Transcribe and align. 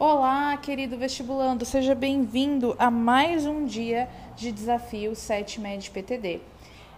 Olá, 0.00 0.56
querido 0.56 0.96
vestibulando, 0.96 1.64
seja 1.64 1.92
bem-vindo 1.92 2.76
a 2.78 2.88
mais 2.88 3.46
um 3.46 3.64
dia 3.64 4.08
de 4.36 4.52
desafio 4.52 5.12
7 5.16 5.60
Med 5.60 5.90
PTD. 5.90 6.40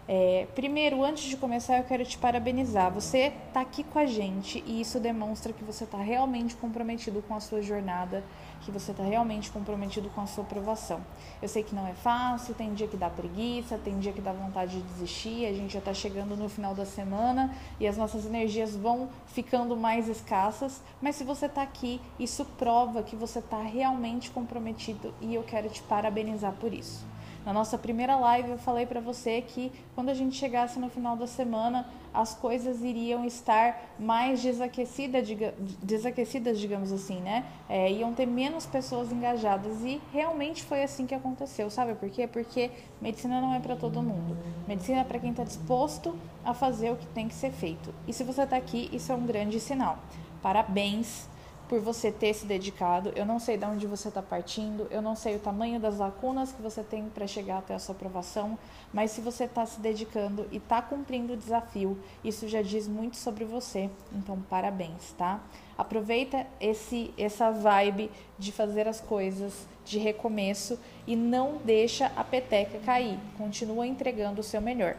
É, 0.07 0.46
primeiro, 0.54 1.02
antes 1.02 1.24
de 1.24 1.38
começar, 1.38 1.78
eu 1.78 1.84
quero 1.84 2.04
te 2.04 2.18
parabenizar. 2.18 2.92
Você 2.92 3.32
está 3.48 3.62
aqui 3.62 3.84
com 3.84 3.98
a 3.98 4.04
gente 4.04 4.62
e 4.66 4.82
isso 4.82 5.00
demonstra 5.00 5.50
que 5.50 5.64
você 5.64 5.84
está 5.84 5.96
realmente 5.96 6.54
comprometido 6.56 7.24
com 7.26 7.34
a 7.34 7.40
sua 7.40 7.62
jornada, 7.62 8.22
que 8.61 8.71
você 8.71 8.90
está 8.92 9.03
realmente 9.03 9.51
comprometido 9.51 10.11
com 10.11 10.21
a 10.21 10.26
sua 10.26 10.45
aprovação. 10.45 11.01
Eu 11.40 11.49
sei 11.49 11.63
que 11.63 11.74
não 11.74 11.87
é 11.87 11.95
fácil, 11.95 12.54
tem 12.54 12.75
dia 12.75 12.87
que 12.87 12.97
dá 12.97 13.08
preguiça, 13.08 13.79
tem 13.79 13.99
dia 13.99 14.13
que 14.13 14.21
dá 14.21 14.33
vontade 14.33 14.81
de 14.81 14.83
desistir, 14.83 15.47
a 15.47 15.53
gente 15.53 15.72
já 15.72 15.79
está 15.79 15.94
chegando 15.94 16.37
no 16.37 16.48
final 16.48 16.75
da 16.75 16.84
semana 16.84 17.55
e 17.79 17.87
as 17.87 17.97
nossas 17.97 18.27
energias 18.27 18.77
vão 18.77 19.09
ficando 19.27 19.77
mais 19.77 20.09
escassas, 20.09 20.83
mas 21.01 21.16
se 21.16 21.25
você 21.25 21.47
está 21.47 21.62
aqui, 21.62 22.01
isso 22.19 22.45
prova 22.59 23.02
que 23.02 23.16
você 23.16 23.38
está 23.38 23.62
realmente 23.62 24.31
comprometido 24.31 25.15
e 25.20 25.34
eu 25.34 25.42
quero 25.42 25.69
te 25.69 25.83
parabenizar 25.83 26.53
por 26.53 26.73
isso. 26.73 27.09
Na 27.45 27.53
nossa 27.53 27.79
primeira 27.79 28.17
live 28.17 28.51
eu 28.51 28.59
falei 28.59 28.85
para 28.85 29.01
você 29.01 29.41
que 29.41 29.73
quando 29.95 30.11
a 30.11 30.15
gente 30.15 30.37
chegasse 30.37 30.79
no 30.79 30.91
final 30.91 31.17
da 31.17 31.27
semana, 31.27 31.89
as 32.12 32.35
coisas 32.35 32.83
iriam 32.83 33.25
estar 33.25 33.95
mais 33.98 34.43
desaquecidas, 34.43 35.27
diga, 35.27 35.55
desaquecidas 35.83 36.59
digamos 36.59 36.93
assim, 36.93 37.21
né? 37.21 37.47
É, 37.69 37.91
iam 37.91 38.12
ter 38.12 38.27
menos 38.27 38.67
pessoas 38.67 39.11
engajadas 39.11 39.83
e 39.83 40.01
realmente 40.12 40.62
foi 40.62 40.83
assim 40.83 41.07
que 41.07 41.15
aconteceu. 41.15 41.71
Sabe 41.71 41.95
por 41.95 42.11
quê? 42.11 42.27
Porque 42.27 42.71
medicina 43.01 43.41
não 43.41 43.55
é 43.55 43.61
para 43.61 43.77
todo 43.77 44.03
mundo. 44.03 44.37
Medicina 44.69 45.01
é 45.01 45.05
para 45.05 45.19
quem 45.19 45.31
está 45.31 45.45
disposto 45.45 46.15
a 46.45 46.53
fazer 46.53 46.91
o 46.91 46.97
que 46.97 47.07
tem 47.07 47.27
que 47.27 47.34
ser 47.34 47.53
feito. 47.53 47.95
E 48.07 48.12
se 48.12 48.23
você 48.23 48.43
está 48.43 48.57
aqui, 48.57 48.91
isso 48.93 49.11
é 49.12 49.15
um 49.15 49.25
grande 49.25 49.59
sinal. 49.61 49.98
Parabéns 50.43 51.29
por 51.70 51.79
você 51.79 52.10
ter 52.10 52.34
se 52.34 52.45
dedicado. 52.47 53.12
Eu 53.15 53.24
não 53.24 53.38
sei 53.38 53.56
de 53.56 53.65
onde 53.65 53.87
você 53.87 54.09
está 54.09 54.20
partindo, 54.20 54.88
eu 54.91 55.01
não 55.01 55.15
sei 55.15 55.37
o 55.37 55.38
tamanho 55.38 55.78
das 55.78 55.98
lacunas 55.98 56.50
que 56.50 56.61
você 56.61 56.83
tem 56.83 57.05
para 57.05 57.28
chegar 57.28 57.58
até 57.58 57.72
a 57.72 57.78
sua 57.78 57.95
aprovação, 57.95 58.58
mas 58.92 59.12
se 59.12 59.20
você 59.20 59.45
está 59.45 59.64
se 59.64 59.78
dedicando 59.78 60.48
e 60.50 60.56
está 60.56 60.83
cumprindo 60.83 61.34
o 61.34 61.36
desafio, 61.36 61.97
isso 62.25 62.48
já 62.48 62.61
diz 62.61 62.89
muito 62.89 63.17
sobre 63.17 63.45
você. 63.45 63.89
Então, 64.12 64.42
parabéns, 64.50 65.12
tá? 65.17 65.39
Aproveita 65.78 66.45
esse 66.61 67.14
essa 67.17 67.53
vibe 67.53 68.11
de 68.36 68.50
fazer 68.50 68.89
as 68.89 69.00
coisas 69.00 69.64
de 69.84 69.97
recomeço 69.97 70.77
e 71.06 71.14
não 71.14 71.58
deixa 71.64 72.11
a 72.17 72.25
peteca 72.25 72.80
cair. 72.80 73.17
Continua 73.39 73.86
entregando 73.86 74.41
o 74.41 74.45
seu 74.45 74.61
melhor. 74.61 74.97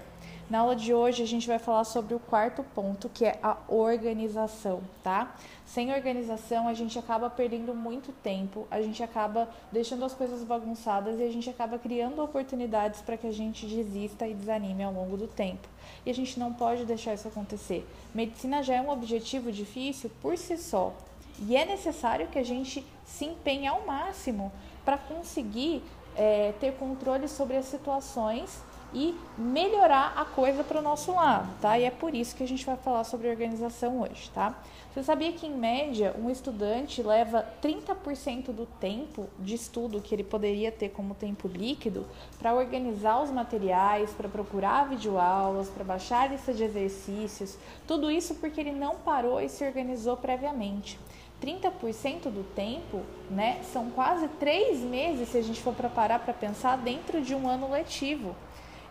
Na 0.51 0.59
aula 0.59 0.75
de 0.75 0.93
hoje 0.93 1.23
a 1.23 1.25
gente 1.25 1.47
vai 1.47 1.57
falar 1.57 1.85
sobre 1.85 2.13
o 2.13 2.19
quarto 2.19 2.61
ponto, 2.75 3.07
que 3.07 3.23
é 3.23 3.39
a 3.41 3.55
organização, 3.69 4.81
tá? 5.01 5.33
Sem 5.65 5.93
organização 5.93 6.67
a 6.67 6.73
gente 6.73 6.99
acaba 6.99 7.29
perdendo 7.29 7.73
muito 7.73 8.11
tempo, 8.21 8.67
a 8.69 8.81
gente 8.81 9.01
acaba 9.01 9.47
deixando 9.71 10.03
as 10.03 10.13
coisas 10.13 10.43
bagunçadas 10.43 11.21
e 11.21 11.23
a 11.23 11.31
gente 11.31 11.49
acaba 11.49 11.79
criando 11.79 12.21
oportunidades 12.21 12.99
para 12.99 13.15
que 13.15 13.27
a 13.27 13.31
gente 13.31 13.65
desista 13.65 14.27
e 14.27 14.33
desanime 14.33 14.83
ao 14.83 14.91
longo 14.91 15.15
do 15.15 15.25
tempo. 15.25 15.69
E 16.05 16.11
a 16.11 16.13
gente 16.13 16.37
não 16.37 16.51
pode 16.51 16.83
deixar 16.83 17.13
isso 17.13 17.29
acontecer. 17.29 17.87
Medicina 18.13 18.61
já 18.61 18.75
é 18.75 18.81
um 18.81 18.89
objetivo 18.89 19.53
difícil 19.53 20.11
por 20.21 20.37
si 20.37 20.57
só, 20.57 20.93
e 21.47 21.55
é 21.55 21.63
necessário 21.63 22.27
que 22.27 22.37
a 22.37 22.43
gente 22.43 22.85
se 23.05 23.23
empenhe 23.23 23.67
ao 23.67 23.85
máximo 23.85 24.51
para 24.83 24.97
conseguir 24.97 25.81
é, 26.13 26.53
ter 26.59 26.73
controle 26.73 27.29
sobre 27.29 27.55
as 27.55 27.67
situações 27.67 28.61
e 28.93 29.15
melhorar 29.37 30.13
a 30.15 30.25
coisa 30.25 30.63
para 30.63 30.79
o 30.79 30.81
nosso 30.81 31.13
lado, 31.13 31.49
tá? 31.61 31.77
E 31.79 31.83
é 31.83 31.91
por 31.91 32.13
isso 32.13 32.35
que 32.35 32.43
a 32.43 32.47
gente 32.47 32.65
vai 32.65 32.75
falar 32.75 33.03
sobre 33.03 33.29
organização 33.29 34.01
hoje, 34.01 34.29
tá? 34.33 34.55
Você 34.93 35.03
sabia 35.03 35.31
que, 35.31 35.47
em 35.47 35.53
média, 35.53 36.13
um 36.19 36.29
estudante 36.29 37.01
leva 37.01 37.45
30% 37.63 38.51
do 38.51 38.65
tempo 38.65 39.29
de 39.39 39.55
estudo 39.55 40.01
que 40.01 40.13
ele 40.13 40.23
poderia 40.23 40.69
ter 40.69 40.89
como 40.89 41.15
tempo 41.15 41.47
líquido 41.47 42.05
para 42.37 42.53
organizar 42.53 43.21
os 43.21 43.31
materiais, 43.31 44.11
para 44.11 44.27
procurar 44.27 44.89
videoaulas, 44.89 45.69
para 45.69 45.85
baixar 45.85 46.29
lista 46.29 46.53
de 46.53 46.65
exercícios, 46.65 47.57
tudo 47.87 48.11
isso 48.11 48.35
porque 48.35 48.59
ele 48.59 48.73
não 48.73 48.95
parou 48.95 49.39
e 49.39 49.47
se 49.47 49.63
organizou 49.63 50.17
previamente. 50.17 50.99
30% 51.41 52.29
do 52.29 52.43
tempo, 52.53 53.01
né, 53.29 53.61
são 53.63 53.89
quase 53.89 54.27
três 54.39 54.79
meses 54.79 55.29
se 55.29 55.37
a 55.37 55.41
gente 55.41 55.61
for 55.61 55.73
preparar 55.73 56.19
para 56.19 56.33
pensar 56.33 56.77
dentro 56.77 57.21
de 57.21 57.33
um 57.33 57.47
ano 57.47 57.71
letivo. 57.71 58.35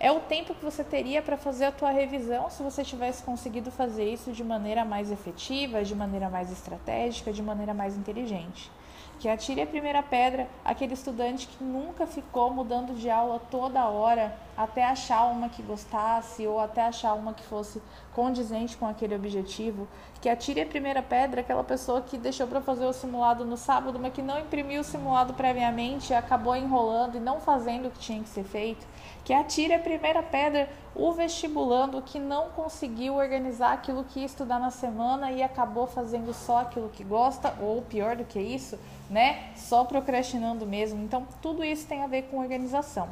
É 0.02 0.10
o 0.10 0.18
tempo 0.18 0.54
que 0.54 0.64
você 0.64 0.82
teria 0.82 1.20
para 1.20 1.36
fazer 1.36 1.66
a 1.66 1.72
tua 1.72 1.90
revisão 1.90 2.48
se 2.48 2.62
você 2.62 2.82
tivesse 2.82 3.22
conseguido 3.22 3.70
fazer 3.70 4.10
isso 4.10 4.32
de 4.32 4.42
maneira 4.42 4.82
mais 4.82 5.12
efetiva, 5.12 5.84
de 5.84 5.94
maneira 5.94 6.30
mais 6.30 6.50
estratégica, 6.50 7.30
de 7.30 7.42
maneira 7.42 7.74
mais 7.74 7.98
inteligente. 7.98 8.72
Que 9.18 9.28
atire 9.28 9.60
a 9.60 9.66
primeira 9.66 10.02
pedra 10.02 10.48
aquele 10.64 10.94
estudante 10.94 11.46
que 11.46 11.62
nunca 11.62 12.06
ficou 12.06 12.50
mudando 12.50 12.94
de 12.94 13.10
aula 13.10 13.38
toda 13.50 13.84
hora 13.84 14.34
até 14.56 14.82
achar 14.82 15.24
uma 15.26 15.50
que 15.50 15.62
gostasse 15.62 16.46
ou 16.46 16.58
até 16.58 16.86
achar 16.86 17.12
uma 17.12 17.34
que 17.34 17.42
fosse 17.42 17.82
condizente 18.14 18.78
com 18.78 18.86
aquele 18.86 19.14
objetivo. 19.14 19.86
Que 20.22 20.30
atire 20.30 20.62
a 20.62 20.66
primeira 20.66 21.02
pedra 21.02 21.42
aquela 21.42 21.62
pessoa 21.62 22.00
que 22.00 22.16
deixou 22.16 22.46
para 22.46 22.62
fazer 22.62 22.86
o 22.86 22.94
simulado 22.94 23.44
no 23.44 23.58
sábado, 23.58 23.98
mas 23.98 24.14
que 24.14 24.22
não 24.22 24.38
imprimiu 24.38 24.80
o 24.80 24.84
simulado 24.84 25.34
previamente 25.34 26.14
acabou 26.14 26.56
enrolando 26.56 27.16
e 27.16 27.20
não 27.20 27.40
fazendo 27.40 27.88
o 27.88 27.90
que 27.90 27.98
tinha 27.98 28.22
que 28.22 28.28
ser 28.30 28.44
feito 28.44 28.86
que 29.24 29.32
atire 29.32 29.74
a 29.74 29.78
primeira 29.78 30.22
pedra 30.22 30.68
o 30.94 31.12
vestibulando 31.12 32.02
que 32.02 32.18
não 32.18 32.50
conseguiu 32.50 33.14
organizar 33.14 33.72
aquilo 33.72 34.04
que 34.04 34.20
ia 34.20 34.26
estudar 34.26 34.58
na 34.58 34.70
semana 34.70 35.30
e 35.30 35.42
acabou 35.42 35.86
fazendo 35.86 36.34
só 36.34 36.58
aquilo 36.58 36.88
que 36.88 37.04
gosta, 37.04 37.54
ou 37.60 37.82
pior 37.82 38.16
do 38.16 38.24
que 38.24 38.40
isso, 38.40 38.78
né? 39.08 39.50
Só 39.56 39.84
procrastinando 39.84 40.66
mesmo. 40.66 41.02
Então, 41.02 41.26
tudo 41.40 41.62
isso 41.62 41.86
tem 41.86 42.02
a 42.02 42.06
ver 42.06 42.22
com 42.22 42.38
organização. 42.38 43.08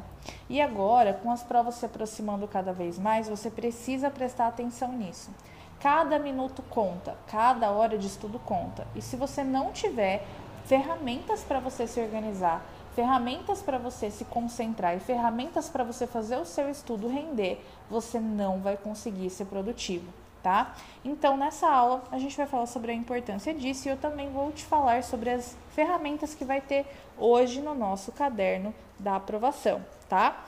E 0.49 0.59
agora, 0.61 1.13
com 1.13 1.31
as 1.31 1.41
provas 1.41 1.75
se 1.75 1.85
aproximando 1.85 2.47
cada 2.47 2.73
vez 2.73 2.99
mais, 2.99 3.29
você 3.29 3.49
precisa 3.49 4.09
prestar 4.09 4.47
atenção 4.47 4.91
nisso. 4.91 5.31
Cada 5.79 6.19
minuto 6.19 6.61
conta, 6.69 7.15
cada 7.27 7.71
hora 7.71 7.97
de 7.97 8.07
estudo 8.07 8.37
conta. 8.39 8.85
E 8.93 9.01
se 9.01 9.15
você 9.15 9.43
não 9.43 9.71
tiver 9.71 10.25
ferramentas 10.65 11.41
para 11.41 11.59
você 11.59 11.87
se 11.87 12.01
organizar, 12.01 12.61
ferramentas 12.99 13.61
para 13.61 13.77
você 13.77 14.11
se 14.11 14.25
concentrar 14.25 14.93
e 14.93 14.99
ferramentas 14.99 15.69
para 15.69 15.85
você 15.85 16.05
fazer 16.05 16.35
o 16.35 16.43
seu 16.43 16.69
estudo 16.69 17.07
render, 17.07 17.65
você 17.89 18.19
não 18.19 18.59
vai 18.59 18.75
conseguir 18.75 19.29
ser 19.29 19.45
produtivo, 19.45 20.11
tá? 20.43 20.75
Então, 21.05 21.37
nessa 21.37 21.69
aula, 21.69 22.03
a 22.11 22.19
gente 22.19 22.35
vai 22.35 22.45
falar 22.45 22.65
sobre 22.65 22.91
a 22.91 22.93
importância 22.93 23.53
disso 23.53 23.87
e 23.87 23.91
eu 23.91 23.95
também 23.95 24.29
vou 24.29 24.51
te 24.51 24.65
falar 24.65 25.01
sobre 25.01 25.29
as 25.29 25.55
ferramentas 25.69 26.35
que 26.35 26.43
vai 26.43 26.59
ter 26.59 26.85
hoje 27.17 27.61
no 27.61 27.73
nosso 27.73 28.11
caderno 28.11 28.75
da 28.99 29.15
aprovação, 29.15 29.81
tá? 30.09 30.43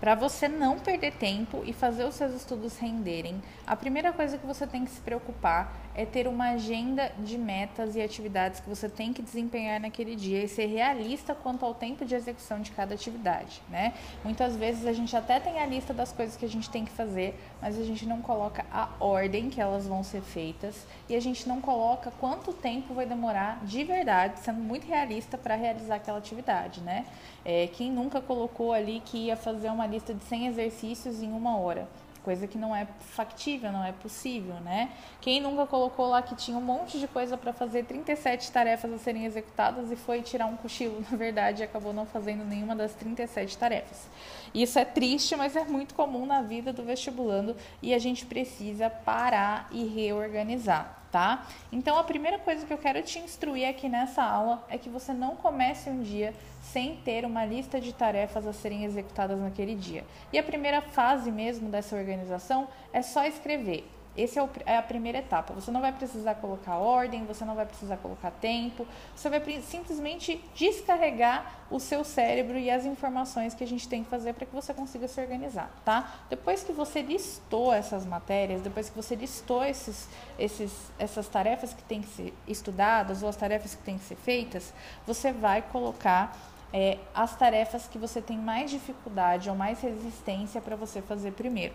Para 0.00 0.14
você 0.14 0.48
não 0.48 0.78
perder 0.78 1.12
tempo 1.12 1.62
e 1.66 1.74
fazer 1.74 2.04
os 2.04 2.14
seus 2.14 2.34
estudos 2.34 2.78
renderem, 2.78 3.42
a 3.66 3.76
primeira 3.76 4.14
coisa 4.14 4.38
que 4.38 4.46
você 4.46 4.66
tem 4.66 4.82
que 4.82 4.90
se 4.90 5.00
preocupar 5.02 5.78
é 5.94 6.06
ter 6.06 6.26
uma 6.26 6.52
agenda 6.52 7.12
de 7.18 7.36
metas 7.36 7.94
e 7.94 8.00
atividades 8.00 8.60
que 8.60 8.68
você 8.68 8.88
tem 8.88 9.12
que 9.12 9.20
desempenhar 9.20 9.78
naquele 9.78 10.16
dia 10.16 10.42
e 10.42 10.48
ser 10.48 10.64
realista 10.66 11.34
quanto 11.34 11.66
ao 11.66 11.74
tempo 11.74 12.06
de 12.06 12.14
execução 12.14 12.62
de 12.62 12.70
cada 12.70 12.94
atividade, 12.94 13.60
né? 13.68 13.92
Muitas 14.24 14.56
vezes 14.56 14.86
a 14.86 14.92
gente 14.94 15.14
até 15.14 15.38
tem 15.38 15.58
a 15.58 15.66
lista 15.66 15.92
das 15.92 16.12
coisas 16.12 16.34
que 16.34 16.46
a 16.46 16.48
gente 16.48 16.70
tem 16.70 16.86
que 16.86 16.92
fazer, 16.92 17.38
mas 17.60 17.78
a 17.78 17.84
gente 17.84 18.06
não 18.06 18.22
coloca 18.22 18.64
a 18.72 18.88
ordem 18.98 19.50
que 19.50 19.60
elas 19.60 19.86
vão 19.86 20.02
ser 20.02 20.22
feitas 20.22 20.86
e 21.10 21.14
a 21.14 21.20
gente 21.20 21.46
não 21.46 21.60
coloca 21.60 22.10
quanto 22.18 22.54
tempo 22.54 22.94
vai 22.94 23.04
demorar 23.04 23.62
de 23.66 23.84
verdade, 23.84 24.38
sendo 24.40 24.60
muito 24.60 24.86
realista 24.86 25.36
para 25.36 25.56
realizar 25.56 25.96
aquela 25.96 26.16
atividade, 26.16 26.80
né? 26.80 27.04
É, 27.44 27.66
quem 27.66 27.90
nunca 27.90 28.20
colocou 28.20 28.72
ali 28.72 29.02
que 29.04 29.26
ia 29.26 29.36
fazer 29.36 29.68
uma 29.68 29.89
lista 29.90 30.14
de 30.14 30.24
100 30.24 30.46
exercícios 30.46 31.22
em 31.22 31.32
uma 31.32 31.56
hora? 31.58 31.88
coisa 32.22 32.46
que 32.46 32.58
não 32.58 32.74
é 32.74 32.86
factível, 33.00 33.72
não 33.72 33.84
é 33.84 33.92
possível, 33.92 34.54
né? 34.56 34.92
Quem 35.20 35.40
nunca 35.40 35.66
colocou 35.66 36.08
lá 36.08 36.22
que 36.22 36.34
tinha 36.34 36.56
um 36.56 36.60
monte 36.60 36.98
de 36.98 37.08
coisa 37.08 37.36
para 37.36 37.52
fazer, 37.52 37.84
37 37.84 38.52
tarefas 38.52 38.92
a 38.92 38.98
serem 38.98 39.24
executadas 39.24 39.90
e 39.90 39.96
foi 39.96 40.22
tirar 40.22 40.46
um 40.46 40.56
cochilo, 40.56 41.02
na 41.10 41.16
verdade, 41.16 41.62
e 41.62 41.64
acabou 41.64 41.92
não 41.92 42.06
fazendo 42.06 42.44
nenhuma 42.44 42.76
das 42.76 42.94
37 42.94 43.56
tarefas. 43.56 44.06
Isso 44.54 44.78
é 44.78 44.84
triste, 44.84 45.34
mas 45.36 45.56
é 45.56 45.64
muito 45.64 45.94
comum 45.94 46.26
na 46.26 46.42
vida 46.42 46.72
do 46.72 46.82
vestibulando 46.82 47.56
e 47.82 47.94
a 47.94 47.98
gente 47.98 48.26
precisa 48.26 48.90
parar 48.90 49.68
e 49.70 49.84
reorganizar 49.84 50.99
tá? 51.10 51.46
Então 51.72 51.98
a 51.98 52.04
primeira 52.04 52.38
coisa 52.38 52.64
que 52.64 52.72
eu 52.72 52.78
quero 52.78 53.02
te 53.02 53.18
instruir 53.18 53.68
aqui 53.68 53.88
nessa 53.88 54.22
aula 54.22 54.64
é 54.68 54.78
que 54.78 54.88
você 54.88 55.12
não 55.12 55.36
comece 55.36 55.90
um 55.90 56.02
dia 56.02 56.34
sem 56.62 56.96
ter 56.96 57.24
uma 57.24 57.44
lista 57.44 57.80
de 57.80 57.92
tarefas 57.92 58.46
a 58.46 58.52
serem 58.52 58.84
executadas 58.84 59.38
naquele 59.38 59.74
dia. 59.74 60.04
E 60.32 60.38
a 60.38 60.42
primeira 60.42 60.80
fase 60.80 61.30
mesmo 61.30 61.68
dessa 61.68 61.96
organização 61.96 62.68
é 62.92 63.02
só 63.02 63.24
escrever 63.24 63.88
Essa 64.16 64.40
é, 64.40 64.48
é 64.66 64.76
a 64.76 64.82
primeira 64.82 65.18
etapa. 65.18 65.52
Você 65.54 65.70
não 65.70 65.80
vai 65.80 65.92
precisar 65.92 66.34
colocar 66.36 66.76
ordem, 66.76 67.24
você 67.24 67.44
não 67.44 67.54
vai 67.54 67.64
precisar 67.66 67.96
colocar 67.98 68.30
tempo, 68.30 68.86
você 69.14 69.28
vai 69.28 69.40
simplesmente 69.62 70.42
descarregar 70.54 71.60
o 71.70 71.78
seu 71.78 72.02
cérebro 72.02 72.58
e 72.58 72.70
as 72.70 72.84
informações 72.84 73.54
que 73.54 73.62
a 73.62 73.66
gente 73.66 73.88
tem 73.88 74.02
que 74.02 74.10
fazer 74.10 74.34
para 74.34 74.44
que 74.44 74.54
você 74.54 74.74
consiga 74.74 75.06
se 75.06 75.20
organizar, 75.20 75.70
tá? 75.84 76.22
Depois 76.28 76.64
que 76.64 76.72
você 76.72 77.00
listou 77.00 77.72
essas 77.72 78.04
matérias, 78.04 78.60
depois 78.60 78.90
que 78.90 78.96
você 78.96 79.14
listou 79.14 79.64
esses, 79.64 80.08
esses, 80.38 80.72
essas 80.98 81.28
tarefas 81.28 81.72
que 81.72 81.82
têm 81.84 82.02
que 82.02 82.08
ser 82.08 82.34
estudadas 82.48 83.22
ou 83.22 83.28
as 83.28 83.36
tarefas 83.36 83.74
que 83.74 83.82
têm 83.82 83.98
que 83.98 84.04
ser 84.04 84.16
feitas, 84.16 84.72
você 85.06 85.32
vai 85.32 85.62
colocar 85.62 86.36
é, 86.72 86.98
as 87.14 87.36
tarefas 87.36 87.86
que 87.86 87.98
você 87.98 88.20
tem 88.20 88.38
mais 88.38 88.70
dificuldade 88.70 89.50
ou 89.50 89.56
mais 89.56 89.80
resistência 89.80 90.60
para 90.60 90.76
você 90.76 91.02
fazer 91.02 91.32
primeiro. 91.32 91.74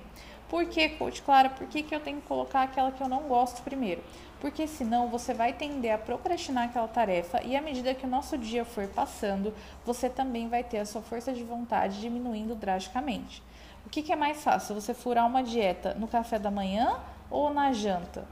Por 0.49 0.65
que, 0.67 0.89
coach 0.89 1.21
Clara? 1.21 1.49
Por 1.49 1.67
que, 1.67 1.81
que 1.81 1.93
eu 1.93 1.99
tenho 1.99 2.21
que 2.21 2.27
colocar 2.27 2.61
aquela 2.61 2.91
que 2.91 3.01
eu 3.01 3.09
não 3.09 3.23
gosto 3.23 3.63
primeiro? 3.63 4.01
Porque 4.39 4.67
senão 4.67 5.07
você 5.07 5.33
vai 5.33 5.53
tender 5.53 5.93
a 5.93 5.97
procrastinar 5.97 6.65
aquela 6.65 6.87
tarefa 6.87 7.41
e 7.43 7.55
à 7.55 7.61
medida 7.61 7.95
que 7.95 8.05
o 8.05 8.09
nosso 8.09 8.37
dia 8.37 8.63
for 8.63 8.87
passando, 8.87 9.53
você 9.83 10.07
também 10.07 10.47
vai 10.47 10.63
ter 10.63 10.77
a 10.77 10.85
sua 10.85 11.01
força 11.01 11.33
de 11.33 11.43
vontade 11.43 11.99
diminuindo 11.99 12.53
drasticamente. 12.53 13.41
O 13.85 13.89
que, 13.89 14.01
que 14.01 14.11
é 14.11 14.15
mais 14.15 14.43
fácil? 14.43 14.75
Você 14.75 14.93
furar 14.93 15.25
uma 15.25 15.43
dieta 15.43 15.93
no 15.95 16.07
café 16.07 16.37
da 16.37 16.51
manhã 16.51 16.99
ou 17.29 17.53
na 17.53 17.73
janta? 17.73 18.25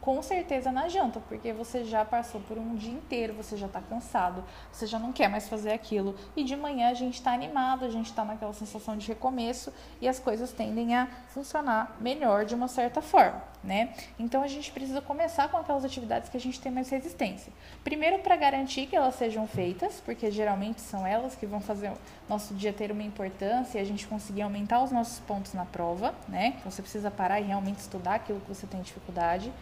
Com 0.00 0.22
certeza 0.22 0.70
na 0.72 0.88
janta, 0.88 1.20
porque 1.28 1.52
você 1.52 1.84
já 1.84 2.04
passou 2.04 2.40
por 2.42 2.56
um 2.56 2.74
dia 2.74 2.92
inteiro, 2.92 3.34
você 3.34 3.56
já 3.56 3.66
está 3.66 3.80
cansado, 3.80 4.44
você 4.72 4.86
já 4.86 4.98
não 4.98 5.12
quer 5.12 5.28
mais 5.28 5.48
fazer 5.48 5.72
aquilo. 5.72 6.14
E 6.36 6.44
de 6.44 6.56
manhã 6.56 6.88
a 6.90 6.94
gente 6.94 7.14
está 7.14 7.32
animado, 7.32 7.84
a 7.84 7.90
gente 7.90 8.06
está 8.06 8.24
naquela 8.24 8.52
sensação 8.52 8.96
de 8.96 9.08
recomeço 9.08 9.72
e 10.00 10.08
as 10.08 10.18
coisas 10.18 10.52
tendem 10.52 10.94
a 10.94 11.06
funcionar 11.28 11.96
melhor 12.00 12.44
de 12.44 12.54
uma 12.54 12.68
certa 12.68 13.02
forma, 13.02 13.42
né? 13.62 13.92
Então 14.18 14.42
a 14.42 14.46
gente 14.46 14.70
precisa 14.70 15.00
começar 15.00 15.48
com 15.48 15.56
aquelas 15.56 15.84
atividades 15.84 16.28
que 16.28 16.36
a 16.36 16.40
gente 16.40 16.60
tem 16.60 16.70
mais 16.70 16.88
resistência. 16.88 17.52
Primeiro 17.82 18.20
para 18.20 18.36
garantir 18.36 18.86
que 18.86 18.96
elas 18.96 19.14
sejam 19.14 19.46
feitas, 19.46 20.00
porque 20.04 20.30
geralmente 20.30 20.80
são 20.80 21.06
elas 21.06 21.34
que 21.34 21.46
vão 21.46 21.60
fazer 21.60 21.90
o 21.90 21.98
nosso 22.28 22.54
dia 22.54 22.72
ter 22.72 22.90
uma 22.90 23.02
importância 23.02 23.78
e 23.78 23.80
a 23.80 23.84
gente 23.84 24.06
conseguir 24.06 24.42
aumentar 24.42 24.82
os 24.82 24.90
nossos 24.90 25.18
pontos 25.20 25.52
na 25.54 25.64
prova, 25.64 26.14
né? 26.28 26.54
Então 26.58 26.70
você 26.70 26.82
precisa 26.82 27.10
parar 27.10 27.40
e 27.40 27.44
realmente 27.44 27.78
estudar 27.78 28.14
aquilo 28.14 28.40
que 28.40 28.48
você 28.48 28.66
tem 28.66 28.80
dificuldade. 28.80 29.52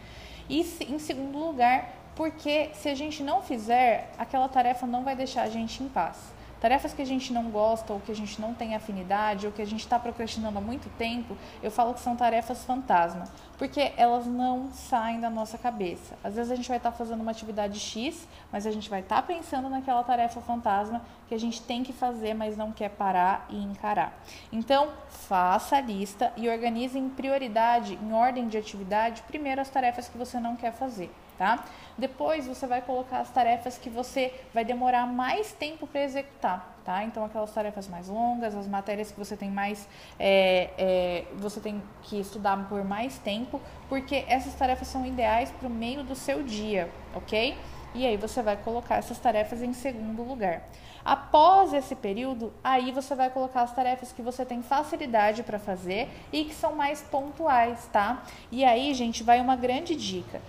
E 0.49 0.61
em 0.61 0.99
segundo 0.99 1.37
lugar, 1.37 1.89
porque 2.15 2.71
se 2.73 2.89
a 2.89 2.95
gente 2.95 3.21
não 3.21 3.41
fizer, 3.41 4.09
aquela 4.17 4.47
tarefa 4.47 4.87
não 4.87 5.03
vai 5.03 5.15
deixar 5.15 5.43
a 5.43 5.49
gente 5.49 5.83
em 5.83 5.89
paz. 5.89 6.36
Tarefas 6.59 6.93
que 6.93 7.01
a 7.01 7.05
gente 7.05 7.31
não 7.31 7.51
gosta, 7.51 7.93
ou 7.93 7.99
que 7.99 8.11
a 8.11 8.15
gente 8.15 8.41
não 8.41 8.53
tem 8.53 8.75
afinidade, 8.75 9.45
ou 9.45 9.51
que 9.51 9.61
a 9.61 9.65
gente 9.65 9.81
está 9.81 9.99
procrastinando 9.99 10.57
há 10.57 10.61
muito 10.61 10.89
tempo, 10.97 11.37
eu 11.61 11.69
falo 11.69 11.93
que 11.93 11.99
são 11.99 12.15
tarefas 12.15 12.65
fantasma, 12.65 13.25
porque 13.57 13.93
elas 13.95 14.25
não 14.25 14.71
saem 14.71 15.19
da 15.19 15.29
nossa 15.29 15.57
cabeça. 15.57 16.17
Às 16.23 16.35
vezes 16.35 16.51
a 16.51 16.55
gente 16.55 16.67
vai 16.67 16.77
estar 16.77 16.91
tá 16.91 16.97
fazendo 16.97 17.21
uma 17.21 17.31
atividade 17.31 17.79
X, 17.79 18.27
mas 18.51 18.65
a 18.65 18.71
gente 18.71 18.89
vai 18.89 19.01
estar 19.01 19.17
tá 19.17 19.21
pensando 19.21 19.69
naquela 19.69 20.03
tarefa 20.03 20.41
fantasma 20.41 21.01
que 21.27 21.35
a 21.35 21.39
gente 21.39 21.61
tem 21.61 21.83
que 21.83 21.93
fazer, 21.93 22.33
mas 22.33 22.57
não 22.57 22.71
quer 22.71 22.89
parar 22.89 23.45
e 23.49 23.61
encarar. 23.61 24.17
Então, 24.51 24.89
faça 25.09 25.77
a 25.77 25.81
lista 25.81 26.33
e 26.35 26.49
organize 26.49 26.97
em 26.97 27.09
prioridade, 27.09 27.99
em 28.01 28.13
ordem 28.13 28.47
de 28.47 28.57
atividade, 28.57 29.21
primeiro 29.27 29.61
as 29.61 29.69
tarefas 29.69 30.07
que 30.07 30.17
você 30.17 30.39
não 30.39 30.55
quer 30.55 30.71
fazer 30.71 31.11
tá? 31.37 31.63
Depois 31.97 32.47
você 32.47 32.65
vai 32.67 32.81
colocar 32.81 33.19
as 33.19 33.29
tarefas 33.29 33.77
que 33.77 33.89
você 33.89 34.33
vai 34.53 34.65
demorar 34.65 35.05
mais 35.05 35.51
tempo 35.53 35.85
para 35.87 36.03
executar, 36.03 36.46
tá? 36.85 37.03
Então 37.03 37.25
aquelas 37.25 37.51
tarefas 37.51 37.87
mais 37.87 38.07
longas, 38.07 38.55
as 38.55 38.67
matérias 38.67 39.11
que 39.11 39.19
você 39.19 39.35
tem 39.35 39.51
mais, 39.51 39.87
é, 40.17 40.69
é, 40.77 41.25
você 41.35 41.59
tem 41.59 41.83
que 42.03 42.19
estudar 42.19 42.57
por 42.69 42.83
mais 42.85 43.17
tempo, 43.19 43.59
porque 43.89 44.23
essas 44.27 44.53
tarefas 44.55 44.87
são 44.87 45.05
ideais 45.05 45.51
para 45.51 45.67
o 45.67 45.71
meio 45.71 46.03
do 46.03 46.15
seu 46.15 46.43
dia, 46.43 46.89
ok? 47.13 47.57
E 47.93 48.05
aí 48.05 48.15
você 48.15 48.41
vai 48.41 48.55
colocar 48.55 48.95
essas 48.95 49.17
tarefas 49.19 49.61
em 49.61 49.73
segundo 49.73 50.23
lugar. 50.23 50.61
Após 51.03 51.73
esse 51.73 51.95
período, 51.95 52.51
aí 52.61 52.91
você 52.91 53.15
vai 53.15 53.29
colocar 53.29 53.61
as 53.61 53.73
tarefas 53.73 54.11
que 54.11 54.21
você 54.21 54.45
tem 54.45 54.61
facilidade 54.61 55.41
para 55.41 55.57
fazer 55.57 56.09
e 56.33 56.43
que 56.43 56.53
são 56.53 56.75
mais 56.75 57.01
pontuais, 57.01 57.87
tá? 57.93 58.23
E 58.51 58.65
aí, 58.65 58.93
gente, 58.93 59.23
vai 59.23 59.39
uma 59.39 59.55
grande 59.55 59.95
dica. 59.95 60.41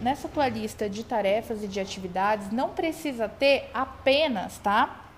Nessa 0.00 0.28
tua 0.28 0.48
lista 0.48 0.88
de 0.88 1.02
tarefas 1.02 1.64
e 1.64 1.66
de 1.66 1.80
atividades, 1.80 2.52
não 2.52 2.68
precisa 2.68 3.28
ter 3.28 3.68
apenas, 3.74 4.58
tá? 4.58 5.09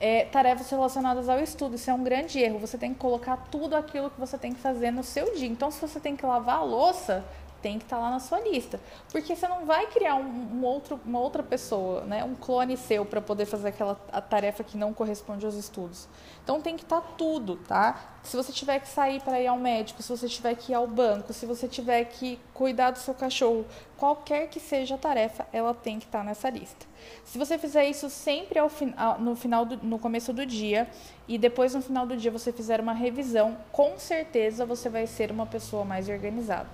É, 0.00 0.24
tarefas 0.26 0.70
relacionadas 0.70 1.28
ao 1.28 1.40
estudo. 1.40 1.74
Isso 1.74 1.90
é 1.90 1.94
um 1.94 2.04
grande 2.04 2.38
erro. 2.38 2.58
Você 2.58 2.78
tem 2.78 2.92
que 2.92 3.00
colocar 3.00 3.36
tudo 3.50 3.74
aquilo 3.74 4.10
que 4.10 4.20
você 4.20 4.38
tem 4.38 4.52
que 4.52 4.60
fazer 4.60 4.90
no 4.90 5.02
seu 5.02 5.34
dia. 5.34 5.48
Então, 5.48 5.70
se 5.70 5.80
você 5.80 5.98
tem 5.98 6.16
que 6.16 6.24
lavar 6.24 6.58
a 6.58 6.62
louça, 6.62 7.24
tem 7.62 7.78
que 7.78 7.84
estar 7.84 7.96
tá 7.96 8.02
lá 8.02 8.10
na 8.10 8.20
sua 8.20 8.40
lista. 8.40 8.80
Porque 9.10 9.34
você 9.34 9.46
não 9.48 9.64
vai 9.64 9.86
criar 9.86 10.16
um, 10.16 10.58
um 10.58 10.64
outro, 10.64 11.00
uma 11.04 11.18
outra 11.18 11.42
pessoa, 11.42 12.02
né? 12.04 12.24
um 12.24 12.34
clone 12.34 12.76
seu 12.76 13.04
para 13.04 13.20
poder 13.20 13.46
fazer 13.46 13.68
aquela 13.68 13.94
tarefa 13.94 14.62
que 14.62 14.76
não 14.76 14.92
corresponde 14.92 15.44
aos 15.44 15.54
estudos. 15.54 16.08
Então 16.42 16.60
tem 16.60 16.76
que 16.76 16.82
estar 16.82 17.00
tá 17.00 17.08
tudo, 17.16 17.56
tá? 17.56 18.14
Se 18.22 18.36
você 18.36 18.52
tiver 18.52 18.78
que 18.80 18.88
sair 18.88 19.20
para 19.20 19.40
ir 19.40 19.46
ao 19.46 19.58
médico, 19.58 20.02
se 20.02 20.10
você 20.10 20.28
tiver 20.28 20.54
que 20.54 20.72
ir 20.72 20.74
ao 20.74 20.86
banco, 20.86 21.32
se 21.32 21.46
você 21.46 21.68
tiver 21.68 22.04
que 22.04 22.38
cuidar 22.54 22.90
do 22.90 22.98
seu 22.98 23.14
cachorro, 23.14 23.66
qualquer 23.96 24.48
que 24.48 24.60
seja 24.60 24.94
a 24.94 24.98
tarefa, 24.98 25.46
ela 25.52 25.74
tem 25.74 25.98
que 25.98 26.06
estar 26.06 26.20
tá 26.20 26.24
nessa 26.24 26.48
lista. 26.48 26.86
Se 27.24 27.38
você 27.38 27.58
fizer 27.58 27.84
isso 27.84 28.08
sempre 28.08 28.58
ao, 28.58 28.70
no 29.18 29.36
final 29.36 29.64
do, 29.64 29.76
no 29.78 29.98
começo 29.98 30.32
do 30.32 30.44
dia 30.46 30.88
e 31.26 31.36
depois 31.38 31.74
no 31.74 31.82
final 31.82 32.06
do 32.06 32.16
dia 32.16 32.30
você 32.30 32.52
fizer 32.52 32.80
uma 32.80 32.92
revisão, 32.92 33.56
com 33.70 33.98
certeza 33.98 34.64
você 34.64 34.88
vai 34.88 35.06
ser 35.06 35.30
uma 35.30 35.46
pessoa 35.46 35.84
mais 35.84 36.08
organizada. 36.08 36.68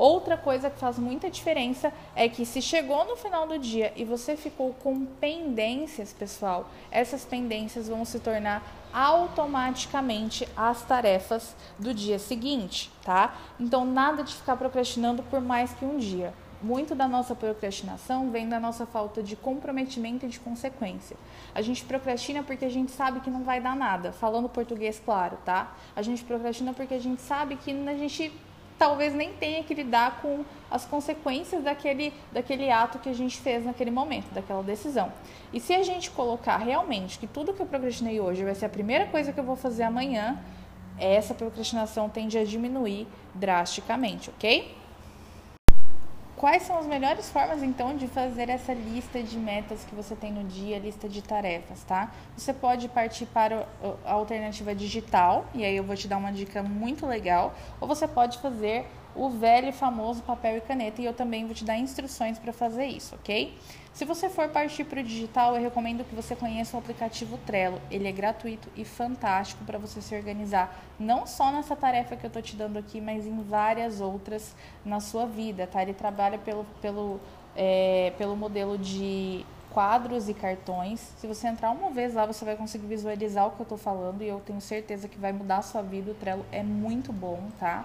Outra 0.00 0.34
coisa 0.34 0.70
que 0.70 0.78
faz 0.78 0.98
muita 0.98 1.28
diferença 1.28 1.92
é 2.16 2.26
que 2.26 2.46
se 2.46 2.62
chegou 2.62 3.04
no 3.04 3.16
final 3.16 3.46
do 3.46 3.58
dia 3.58 3.92
e 3.94 4.02
você 4.02 4.34
ficou 4.34 4.72
com 4.82 5.04
pendências, 5.04 6.10
pessoal, 6.10 6.70
essas 6.90 7.26
pendências 7.26 7.86
vão 7.86 8.02
se 8.06 8.18
tornar 8.18 8.62
automaticamente 8.94 10.48
as 10.56 10.82
tarefas 10.86 11.54
do 11.78 11.92
dia 11.92 12.18
seguinte, 12.18 12.90
tá? 13.04 13.36
Então 13.60 13.84
nada 13.84 14.24
de 14.24 14.34
ficar 14.34 14.56
procrastinando 14.56 15.22
por 15.24 15.42
mais 15.42 15.74
que 15.74 15.84
um 15.84 15.98
dia. 15.98 16.32
Muito 16.62 16.94
da 16.94 17.06
nossa 17.06 17.34
procrastinação 17.34 18.30
vem 18.30 18.48
da 18.48 18.58
nossa 18.58 18.86
falta 18.86 19.22
de 19.22 19.36
comprometimento 19.36 20.24
e 20.24 20.30
de 20.30 20.40
consequência. 20.40 21.14
A 21.54 21.60
gente 21.60 21.84
procrastina 21.84 22.42
porque 22.42 22.64
a 22.64 22.70
gente 22.70 22.90
sabe 22.90 23.20
que 23.20 23.28
não 23.28 23.44
vai 23.44 23.60
dar 23.60 23.76
nada, 23.76 24.12
falando 24.12 24.48
português 24.48 24.98
claro, 25.04 25.36
tá? 25.44 25.74
A 25.94 26.00
gente 26.00 26.24
procrastina 26.24 26.72
porque 26.72 26.94
a 26.94 26.98
gente 26.98 27.20
sabe 27.20 27.56
que 27.56 27.70
a 27.70 27.94
gente 27.94 28.32
talvez 28.80 29.12
nem 29.12 29.34
tenha 29.34 29.62
que 29.62 29.74
lidar 29.74 30.22
com 30.22 30.42
as 30.70 30.86
consequências 30.86 31.62
daquele, 31.62 32.14
daquele 32.32 32.70
ato 32.70 32.98
que 32.98 33.10
a 33.10 33.12
gente 33.12 33.36
fez 33.36 33.62
naquele 33.62 33.90
momento, 33.90 34.32
daquela 34.32 34.62
decisão. 34.62 35.12
E 35.52 35.60
se 35.60 35.74
a 35.74 35.82
gente 35.82 36.10
colocar 36.10 36.56
realmente 36.56 37.18
que 37.18 37.26
tudo 37.26 37.52
que 37.52 37.60
eu 37.60 37.66
procrastinei 37.66 38.18
hoje 38.18 38.42
vai 38.42 38.54
ser 38.54 38.64
a 38.64 38.68
primeira 38.70 39.04
coisa 39.04 39.34
que 39.34 39.38
eu 39.38 39.44
vou 39.44 39.54
fazer 39.54 39.82
amanhã, 39.82 40.38
essa 40.98 41.34
procrastinação 41.34 42.08
tende 42.08 42.38
a 42.38 42.44
diminuir 42.44 43.06
drasticamente, 43.34 44.30
ok? 44.30 44.74
Quais 46.40 46.62
são 46.62 46.78
as 46.78 46.86
melhores 46.86 47.28
formas 47.28 47.62
então 47.62 47.94
de 47.94 48.08
fazer 48.08 48.48
essa 48.48 48.72
lista 48.72 49.22
de 49.22 49.36
metas 49.36 49.84
que 49.84 49.94
você 49.94 50.16
tem 50.16 50.32
no 50.32 50.42
dia, 50.42 50.78
lista 50.78 51.06
de 51.06 51.20
tarefas, 51.20 51.84
tá? 51.84 52.10
Você 52.34 52.54
pode 52.54 52.88
partir 52.88 53.26
para 53.26 53.68
a 54.06 54.12
alternativa 54.12 54.74
digital, 54.74 55.44
e 55.52 55.66
aí 55.66 55.76
eu 55.76 55.84
vou 55.84 55.94
te 55.94 56.08
dar 56.08 56.16
uma 56.16 56.32
dica 56.32 56.62
muito 56.62 57.04
legal, 57.04 57.52
ou 57.78 57.86
você 57.86 58.08
pode 58.08 58.38
fazer 58.38 58.86
o 59.14 59.28
velho 59.28 59.68
e 59.68 59.72
famoso 59.72 60.22
papel 60.22 60.58
e 60.58 60.60
caneta, 60.60 61.02
e 61.02 61.04
eu 61.04 61.12
também 61.12 61.44
vou 61.44 61.54
te 61.54 61.64
dar 61.64 61.76
instruções 61.76 62.38
para 62.38 62.52
fazer 62.52 62.86
isso, 62.86 63.14
ok? 63.14 63.56
Se 63.92 64.04
você 64.04 64.28
for 64.28 64.48
partir 64.48 64.84
para 64.84 65.00
o 65.00 65.02
digital, 65.02 65.56
eu 65.56 65.62
recomendo 65.62 66.04
que 66.04 66.14
você 66.14 66.36
conheça 66.36 66.76
o 66.76 66.80
aplicativo 66.80 67.36
Trello. 67.38 67.80
Ele 67.90 68.06
é 68.06 68.12
gratuito 68.12 68.68
e 68.76 68.84
fantástico 68.84 69.64
para 69.64 69.78
você 69.78 70.00
se 70.00 70.14
organizar, 70.14 70.80
não 70.98 71.26
só 71.26 71.50
nessa 71.50 71.74
tarefa 71.74 72.16
que 72.16 72.24
eu 72.24 72.28
estou 72.28 72.40
te 72.40 72.54
dando 72.54 72.78
aqui, 72.78 73.00
mas 73.00 73.26
em 73.26 73.42
várias 73.42 74.00
outras 74.00 74.54
na 74.84 75.00
sua 75.00 75.26
vida, 75.26 75.66
tá? 75.66 75.82
Ele 75.82 75.92
trabalha 75.92 76.38
pelo, 76.38 76.64
pelo, 76.80 77.20
é, 77.56 78.12
pelo 78.16 78.36
modelo 78.36 78.78
de 78.78 79.44
quadros 79.70 80.28
e 80.28 80.34
cartões. 80.34 81.00
Se 81.16 81.26
você 81.26 81.48
entrar 81.48 81.70
uma 81.70 81.90
vez 81.90 82.14
lá, 82.14 82.26
você 82.26 82.44
vai 82.44 82.56
conseguir 82.56 82.86
visualizar 82.86 83.46
o 83.46 83.50
que 83.50 83.60
eu 83.60 83.64
estou 83.64 83.78
falando 83.78 84.22
e 84.22 84.28
eu 84.28 84.40
tenho 84.40 84.60
certeza 84.60 85.08
que 85.08 85.18
vai 85.18 85.32
mudar 85.32 85.58
a 85.58 85.62
sua 85.62 85.82
vida. 85.82 86.12
O 86.12 86.14
Trello 86.14 86.44
é 86.52 86.62
muito 86.62 87.12
bom, 87.12 87.48
tá? 87.58 87.84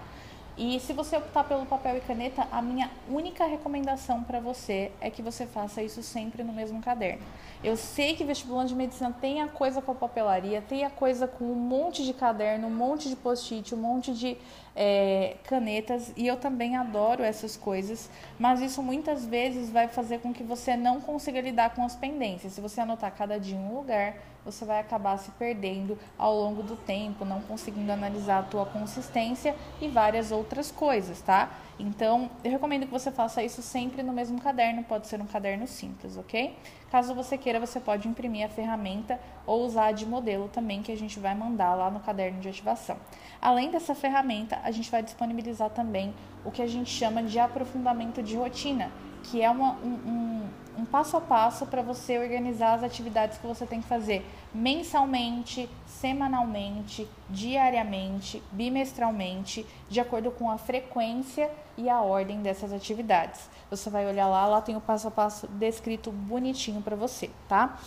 E 0.58 0.80
se 0.80 0.94
você 0.94 1.18
optar 1.18 1.44
pelo 1.44 1.66
papel 1.66 1.98
e 1.98 2.00
caneta, 2.00 2.48
a 2.50 2.62
minha 2.62 2.90
única 3.10 3.44
recomendação 3.44 4.22
para 4.22 4.40
você 4.40 4.90
é 5.02 5.10
que 5.10 5.20
você 5.20 5.44
faça 5.44 5.82
isso 5.82 6.02
sempre 6.02 6.42
no 6.42 6.50
mesmo 6.50 6.80
caderno. 6.80 7.22
Eu 7.62 7.76
sei 7.76 8.16
que 8.16 8.24
vestibulando 8.24 8.68
de 8.68 8.74
medicina 8.74 9.14
tem 9.20 9.42
a 9.42 9.48
coisa 9.48 9.82
com 9.82 9.92
a 9.92 9.94
papelaria, 9.94 10.62
tem 10.62 10.82
a 10.82 10.88
coisa 10.88 11.28
com 11.28 11.44
um 11.44 11.54
monte 11.54 12.06
de 12.06 12.14
caderno, 12.14 12.68
um 12.68 12.74
monte 12.74 13.06
de 13.10 13.16
post-it, 13.16 13.74
um 13.74 13.78
monte 13.78 14.14
de 14.14 14.38
é, 14.74 15.36
canetas, 15.44 16.10
e 16.16 16.26
eu 16.26 16.38
também 16.38 16.74
adoro 16.74 17.22
essas 17.22 17.54
coisas, 17.54 18.08
mas 18.38 18.62
isso 18.62 18.82
muitas 18.82 19.26
vezes 19.26 19.68
vai 19.68 19.88
fazer 19.88 20.20
com 20.20 20.32
que 20.32 20.42
você 20.42 20.74
não 20.74 21.02
consiga 21.02 21.38
lidar 21.38 21.74
com 21.74 21.84
as 21.84 21.94
pendências. 21.94 22.54
Se 22.54 22.62
você 22.62 22.80
anotar 22.80 23.12
cada 23.14 23.38
dia 23.38 23.56
em 23.56 23.60
um 23.60 23.76
lugar, 23.76 24.14
você 24.46 24.64
vai 24.64 24.80
acabar 24.80 25.18
se 25.18 25.30
perdendo 25.32 25.98
ao 26.16 26.34
longo 26.34 26.62
do 26.62 26.76
tempo, 26.76 27.24
não 27.24 27.42
conseguindo 27.42 27.90
analisar 27.92 28.38
a 28.38 28.42
tua 28.44 28.64
consistência 28.64 29.54
e 29.80 29.88
várias 29.88 30.30
outras 30.30 30.70
coisas, 30.70 31.20
tá? 31.20 31.50
Então, 31.78 32.30
eu 32.42 32.50
recomendo 32.50 32.86
que 32.86 32.92
você 32.92 33.10
faça 33.10 33.42
isso 33.42 33.60
sempre 33.60 34.02
no 34.02 34.12
mesmo 34.12 34.40
caderno, 34.40 34.82
pode 34.84 35.06
ser 35.08 35.20
um 35.20 35.26
caderno 35.26 35.66
simples, 35.66 36.16
ok? 36.16 36.56
Caso 36.90 37.14
você 37.14 37.36
queira, 37.36 37.60
você 37.60 37.78
pode 37.78 38.08
imprimir 38.08 38.46
a 38.46 38.48
ferramenta 38.48 39.20
ou 39.44 39.66
usar 39.66 39.92
de 39.92 40.06
modelo 40.06 40.48
também, 40.48 40.82
que 40.82 40.90
a 40.90 40.96
gente 40.96 41.18
vai 41.18 41.34
mandar 41.34 41.74
lá 41.74 41.90
no 41.90 42.00
caderno 42.00 42.40
de 42.40 42.48
ativação. 42.48 42.96
Além 43.42 43.70
dessa 43.70 43.94
ferramenta, 43.94 44.58
a 44.62 44.70
gente 44.70 44.90
vai 44.90 45.02
disponibilizar 45.02 45.68
também 45.70 46.14
o 46.44 46.50
que 46.50 46.62
a 46.62 46.66
gente 46.66 46.88
chama 46.88 47.22
de 47.22 47.38
aprofundamento 47.38 48.22
de 48.22 48.36
rotina, 48.36 48.90
que 49.24 49.42
é 49.42 49.50
uma, 49.50 49.72
um, 49.72 49.94
um, 50.06 50.48
um 50.76 50.84
passo 50.84 51.16
a 51.16 51.20
passo 51.20 51.66
para 51.66 51.82
você 51.82 52.18
organizar 52.18 52.74
as 52.74 52.82
atividades 52.82 53.38
que 53.38 53.46
você 53.46 53.66
tem 53.66 53.80
que 53.80 53.88
fazer 53.88 54.24
mensalmente, 54.54 55.68
semanalmente, 55.86 57.08
diariamente, 57.28 58.42
bimestralmente, 58.52 59.66
de 59.88 60.00
acordo 60.00 60.30
com 60.30 60.50
a 60.50 60.58
frequência 60.58 61.50
e 61.76 61.88
a 61.88 62.00
ordem 62.00 62.42
dessas 62.42 62.72
atividades. 62.72 63.48
Você 63.70 63.90
vai 63.90 64.06
olhar 64.06 64.28
lá, 64.28 64.46
lá 64.46 64.60
tem 64.60 64.76
o 64.76 64.80
passo 64.80 65.08
a 65.08 65.10
passo 65.10 65.46
descrito 65.48 66.10
bonitinho 66.10 66.82
para 66.82 66.96
você, 66.96 67.30
tá? 67.48 67.78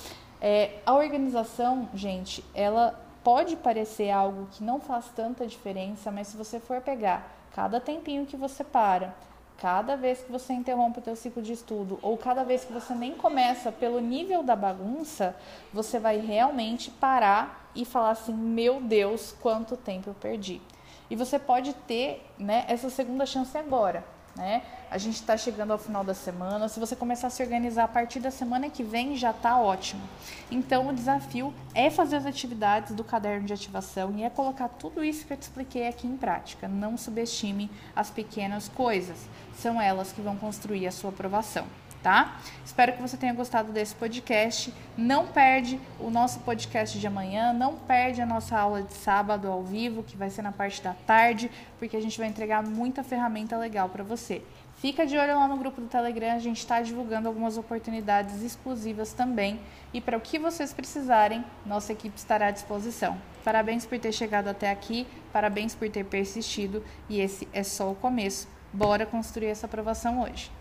É, 0.42 0.80
a 0.86 0.94
organização, 0.94 1.90
gente, 1.94 2.44
ela 2.54 3.00
pode 3.24 3.56
parecer 3.56 4.10
algo 4.10 4.48
que 4.52 4.64
não 4.64 4.80
faz 4.80 5.10
tanta 5.16 5.46
diferença, 5.46 6.12
mas 6.12 6.28
se 6.28 6.38
você 6.38 6.60
for 6.60 6.82
pegar 6.82 7.36
cada 7.54 7.80
tempinho 7.80 8.26
que 8.26 8.38
você 8.38 8.64
para, 8.64 9.14
cada 9.60 9.96
vez 9.96 10.22
que 10.22 10.32
você 10.32 10.54
interrompe 10.54 11.00
o 11.00 11.02
teu 11.02 11.16
ciclo 11.16 11.42
de 11.42 11.54
estudo 11.54 12.00
ou 12.02 12.18
cada 12.18 12.44
vez 12.44 12.64
que 12.64 12.72
você 12.72 12.94
nem 12.94 13.14
começa 13.14 13.72
pelo 13.72 14.00
nível 14.00 14.42
da 14.42 14.56
bagunça, 14.56 15.36
você 15.74 16.00
vai 16.00 16.18
realmente 16.18 16.90
parar 16.90 17.70
e 17.76 17.84
falar 17.84 18.12
assim: 18.12 18.34
"Meu 18.34 18.80
Deus, 18.82 19.36
quanto 19.42 19.76
tempo 19.76 20.10
eu 20.10 20.14
perdi". 20.14 20.62
E 21.10 21.16
você 21.16 21.38
pode 21.38 21.74
ter, 21.74 22.26
né, 22.38 22.66
essa 22.68 22.90
segunda 22.90 23.26
chance 23.26 23.58
agora 23.58 24.19
né? 24.40 24.64
A 24.90 24.98
gente 24.98 25.16
está 25.16 25.38
chegando 25.38 25.72
ao 25.72 25.78
final 25.78 26.04
da 26.04 26.14
semana. 26.14 26.70
Se 26.70 26.80
você 26.80 26.96
começar 26.96 27.28
a 27.28 27.30
se 27.30 27.44
organizar 27.44 27.84
a 27.84 27.88
partir 27.88 28.20
da 28.22 28.32
semana 28.32 28.70
que 28.70 28.82
vem, 28.82 29.16
já 29.16 29.32
está 29.32 29.60
ótimo. 29.60 30.02
Então, 30.50 30.88
o 30.88 30.94
desafio 30.94 31.54
é 31.76 31.90
fazer 31.90 32.16
as 32.16 32.26
atividades 32.26 32.96
do 32.96 33.04
caderno 33.04 33.46
de 33.46 33.54
ativação 33.54 34.16
e 34.18 34.24
é 34.24 34.30
colocar 34.30 34.70
tudo 34.70 35.04
isso 35.04 35.28
que 35.28 35.34
eu 35.34 35.38
te 35.38 35.44
expliquei 35.44 35.88
aqui 35.88 36.08
em 36.08 36.18
prática. 36.18 36.68
Não 36.68 36.98
subestime 36.98 37.70
as 37.94 38.10
pequenas 38.10 38.70
coisas. 38.70 39.18
São 39.56 39.80
elas 39.80 40.14
que 40.14 40.22
vão 40.22 40.38
construir 40.38 40.88
a 40.88 40.92
sua 40.92 41.10
aprovação 41.10 41.68
tá? 42.02 42.40
Espero 42.66 42.94
que 42.94 43.02
você 43.02 43.18
tenha 43.18 43.34
gostado 43.34 43.72
desse 43.72 43.96
podcast. 43.96 44.74
Não 44.98 45.28
perde 45.28 45.80
o 46.00 46.10
nosso 46.10 46.40
podcast 46.42 47.00
de 47.00 47.08
amanhã, 47.08 47.54
não 47.54 47.76
perde 47.76 48.22
a 48.22 48.26
nossa 48.26 48.58
aula 48.58 48.84
de 48.84 48.94
sábado 48.94 49.50
ao 49.50 49.64
vivo, 49.64 50.04
que 50.04 50.16
vai 50.16 50.30
ser 50.30 50.42
na 50.42 50.52
parte 50.52 50.82
da 50.82 50.94
tarde, 50.94 51.50
porque 51.78 51.98
a 51.98 52.02
gente 52.02 52.18
vai 52.18 52.28
entregar 52.28 52.64
muita 52.64 53.04
ferramenta 53.04 53.58
legal 53.58 53.90
para 53.90 54.04
você. 54.04 54.42
Fica 54.78 55.06
de 55.06 55.18
olho 55.18 55.36
lá 55.36 55.46
no 55.46 55.58
grupo 55.58 55.82
do 55.82 55.88
Telegram, 55.88 56.32
a 56.32 56.40
gente 56.40 56.60
está 56.60 56.82
divulgando 56.82 57.28
algumas 57.28 57.58
oportunidades 57.58 58.42
exclusivas 58.42 59.12
também. 59.12 59.60
E 59.94 60.00
para 60.00 60.18
o 60.18 60.22
que 60.22 60.40
vocês 60.40 60.72
precisarem, 60.72 61.44
nossa 61.66 61.92
equipe 61.92 62.18
estará 62.18 62.48
à 62.48 62.52
disposição. 62.52 63.18
Parabéns 63.44 63.86
por 63.86 64.00
ter 64.00 64.14
chegado 64.14 64.48
até 64.48 64.72
aqui, 64.72 65.06
parabéns 65.34 65.76
por 65.76 65.90
ter 65.90 66.06
persistido 66.06 66.82
e 67.10 67.20
esse 67.20 67.46
é 67.52 67.62
só 67.62 67.92
o 67.92 67.96
começo. 67.96 68.48
Bora 68.72 69.06
construir 69.06 69.48
essa 69.48 69.66
aprovação 69.66 70.22
hoje. 70.22 70.59